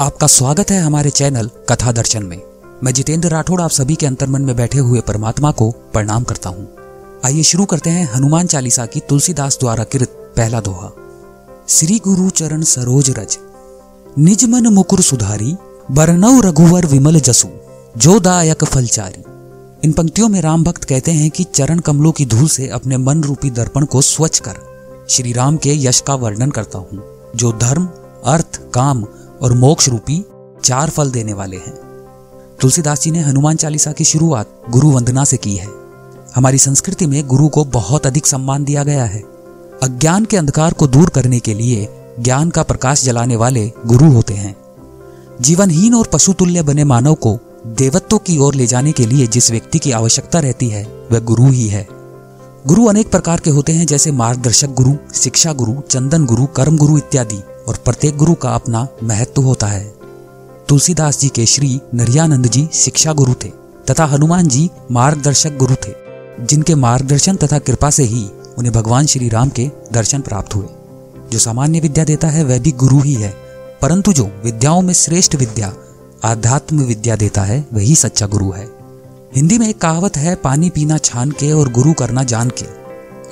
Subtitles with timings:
[0.00, 2.42] आपका स्वागत है हमारे चैनल कथा दर्शन में।
[2.84, 6.68] मैं जितेंद्र राठौड़ आप सभी के अंतर्मन में बैठे हुए परमात्मा को प्रणाम करता हूँ।
[7.24, 10.90] आइए शुरू करते हैं हनुमान चालीसा की तुलसीदास द्वारा कृत पहला दोहा।
[11.68, 13.38] श्री गुरु चरण सरोज रज।
[14.18, 15.56] निज मन मुकुर सुधारी
[15.90, 17.48] बरनऊ रघुवर विमल जसु,
[17.96, 19.24] जो दायक फलचारी
[19.84, 23.24] इन पंक्तियों में राम भक्त कहते हैं कि चरण कमलों की धूल से अपने मन
[23.24, 27.04] रूपी दर्पण को स्वच्छ कर। श्री राम के यश का वर्णन करता हूँ।
[27.36, 27.88] जो धर्म,
[28.24, 29.06] अर्थ, काम
[29.42, 30.24] और मोक्ष रूपी
[30.64, 31.88] चार फल देने वाले हैं।
[32.60, 35.68] तुलसीदास जी ने हनुमान चालीसा की शुरुआत गुरु वंदना से की है।
[36.34, 39.20] हमारी संस्कृति में गुरु को बहुत अधिक सम्मान दिया गया है।
[39.82, 41.88] अज्ञान के अंधकार को दूर करने के लिए
[42.20, 44.56] ज्ञान का प्रकाश जलाने वाले गुरु होते हैं।
[45.40, 49.78] जीवनहीन और पशुतुल्य बने मानव को देवत्व की ओर ले जाने के लिए जिस व्यक्ति
[49.78, 51.88] की आवश्यकता रहती है, वह गुरु ही है।
[52.66, 56.98] गुरु अनेक प्रकार के होते हैं, जैसे मार्गदर्शक गुरु, शिक्षा गुरु, चंदन गुरु, कर्म गुरु
[56.98, 59.94] इत्यादि। और प्रत्येक गुरु का अपना महत्व होता है।
[60.68, 63.48] तुलसीदास जी के श्री नरियानंद जी शिक्षा गुरु थे,
[63.90, 65.92] तथा हनुमान जी मार्गदर्शक गुरु थे,
[66.44, 70.66] जिनके मार्गदर्शन तथा कृपा से ही उन्हें भगवान श्री राम के दर्शन प्राप्त हुए।
[71.32, 73.34] जो सामान्य विद्या देता है, वह भी गुरु ही है,
[73.82, 75.72] परंतु जो विद्याओं में श्रेष्ठ विद्या,
[76.24, 78.68] आध्यात्म विद्या देता है, वही सच्चा गुरु है।
[79.36, 82.64] हिंदी में एक कहावत है, पानी पीना छान के और गुरु करना जान के।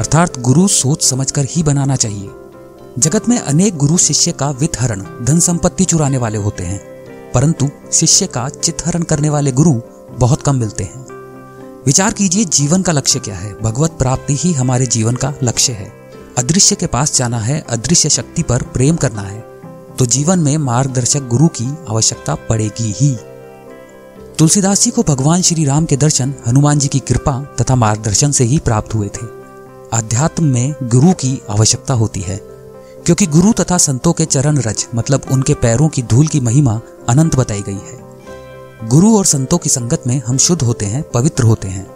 [0.00, 2.28] अर्थात गुरु सोच समझकर ही बनाना चाहिए।
[2.98, 4.82] जगत में अनेक गुरु शिष्य का वित्त
[5.22, 6.80] धन संपत्ति चुराने वाले होते हैं।
[7.32, 9.80] परंतु शिष्य का चित्तहरण करने वाले गुरु
[10.10, 11.06] बहुत कम मिलते हैं।
[11.86, 13.60] विचार कीजिए जीवन का लक्ष्य क्या है?
[13.60, 15.92] भगवत प्राप्ति ही हमारे जीवन का लक्ष्य है।
[16.38, 19.44] अदृश्य के पास जाना है, अदृश्य शक्ति पर प्रेम करना है।
[19.98, 23.16] तो जीवन में मार्गदर्शक गुरु की आवश्यकता पड़ेगी ही।
[24.38, 28.44] तुलसीदास जी को भगवान श्री राम के दर्शन, हनुमान जी की कृपा तथा मार्गदर्शन से
[28.44, 29.26] ही प्राप्त हुए थे।
[29.92, 32.55] आध्यात्म में गुरु की आवश्यकता होती है।
[33.06, 37.36] क्योंकि गुरु तथा संतों के चरण रज मतलब उनके पैरों की धूल की महिमा अनंत
[37.36, 41.68] बताई गई है। गुरु और संतों की संगत में हम शुद्ध होते हैं, पवित्र होते
[41.68, 41.86] हैं।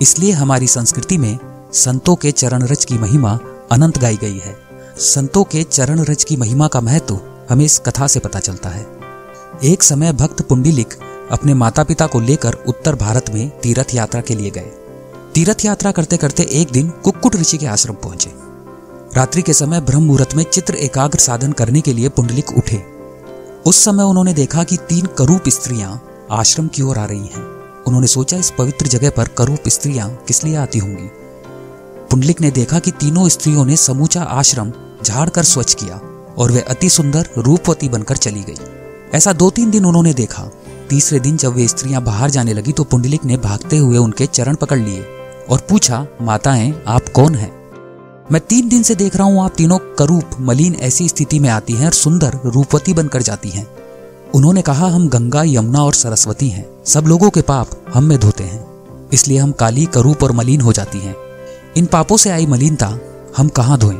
[0.00, 1.38] इसलिए हमारी संस्कृति में
[1.72, 3.38] संतों के चरण रज की महिमा
[3.72, 4.56] अनंत गाई गई है।
[4.98, 8.86] संतों के चरण रज की महिमा का महत्व हमें इस कथा से पता चलता है।
[9.64, 10.94] एक समय भक्त पुंडिलिक
[11.30, 14.70] अपने माता पिता को लेकर उत्तर भारत में तीर्थ यात्रा के लिए गए।
[15.34, 18.49] तीर्थ यात्रा करते करते एक दिन कुक्कुट ऋषि के आश्रम पहुँचे।
[19.16, 22.76] रात्रि के समय ब्रह्म मुहूर्त में चित्र एकाग्र साधन करने के लिए पुंडलिक उठे।
[23.66, 27.42] उस समय उन्होंने देखा कि तीन करूप स्त्रियाँ आश्रम की ओर आ रही हैं।
[27.86, 31.10] उन्होंने सोचा, इस पवित्र जगह पर करूप स्त्रियाँ किस लिए आती होंगी?
[32.10, 34.72] पुंडलिक ने देखा कि तीनों स्त्रियों ने समूचा आश्रम
[35.04, 36.00] झाड़ कर स्वच्छ किया
[36.38, 38.56] और वे अति सुंदर रूपवती बनकर चली गई।
[39.14, 40.50] ऐसा दो तीन दिन उन्होंने देखा।
[40.90, 44.54] तीसरे दिन जब वे स्त्रियाँ बाहर जाने लगी तो पुंडलिक ने भागते हुए उनके चरण
[44.54, 45.02] पकड़ लिए
[45.50, 47.59] और पूछा, माताएँ, आप कौन हैं?
[48.32, 51.72] मैं तीन दिन से देख रहा हूँ, आप तीनों करूप, मलिन ऐसी स्थिति में आती
[51.72, 53.66] हैं और सुंदर रूपवती बनकर जाती हैं।
[54.34, 58.44] उन्होंने कहा, हम गंगा, यमुना और सरस्वती हैं। सब लोगों के पाप हम में धोते
[58.44, 61.16] हैं। इसलिए हम काली, करूप और मलिन हो जाती हैं।
[61.76, 62.98] इन पापों से आई मलिनता
[63.36, 63.98] हम कहाँ धोएँ?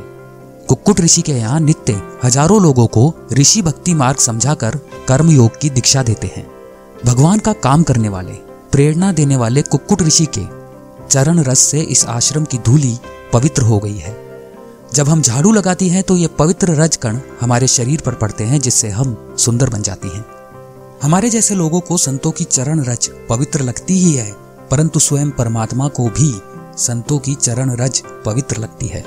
[0.69, 4.77] कुक्कुट ऋषि के यहाँ नित्य हज़ारों लोगों को ऋषि भक्ति मार्ग समझाकर
[5.09, 6.47] कर्म योग की दीक्षा देते हैं।
[7.07, 8.33] भगवान का काम करने वाले,
[8.73, 10.45] प्रेरणा देने वाले कुक्कुट ऋषि के
[11.09, 12.99] चरण रस से इस आश्रम की धूली
[13.33, 14.17] पवित्र हो गई है।
[14.95, 18.61] जब हम झाड़ू लगाती हैं तो ये पवित्र रज कण हमारे शरीर पर पड़ते हैं,
[18.61, 20.25] जिससे हम सुंदर बन जाती हैं।
[21.03, 24.31] हमारे जैसे लोगों को संतों की चरण रज पवित्र लगती ही है,
[24.71, 26.33] परंतु स्वयं परमात्मा को भी
[26.79, 29.05] संतों की चरण रज पवित्र लगती है।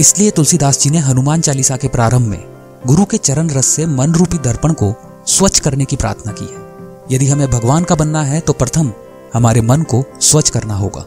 [0.00, 2.44] इसलिए तुलसीदास जी ने हनुमान चालीसा के प्रारंभ में
[2.86, 4.94] गुरु के चरण रस से मन रूपी दर्पण को
[5.26, 6.64] स्वच्छ करने की प्रार्थना की है।
[7.10, 8.92] यदि हमें भगवान का बनना है तो प्रथम
[9.34, 11.04] हमारे मन को स्वच्छ करना होगा।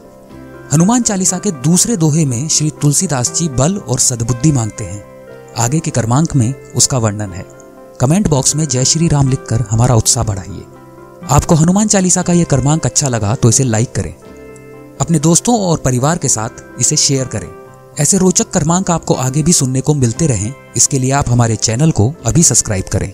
[0.72, 5.02] हनुमान चालीसा के दूसरे दोहे में श्री तुलसीदास जी बल और सद्बुद्धि मांगते हैं।
[5.58, 7.44] आगे के कर्मांक में उसका वर्णन है।
[8.00, 10.62] कमेंट बॉक्स में जय श्री राम लिखकर हमारा उत्साह बढ़ाइए।
[11.30, 14.14] आपको हनुमान चालीसा का यह कर्मांक अच्छा लगा तो इसे लाइक करें।
[15.00, 17.48] अपने दोस्तों और परिवार के साथ इसे शेयर करें।
[17.98, 21.90] ऐसे रोचक कर्मांक आपको आगे भी सुनने को मिलते रहें। इसके लिए आप हमारे चैनल
[21.90, 23.12] को अभी सब्सक्राइब करें।